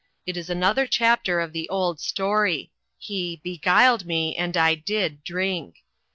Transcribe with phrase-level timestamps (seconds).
[0.25, 5.23] It is another chapter of the old story he * beguiled me and I did'
[5.23, 5.83] drink.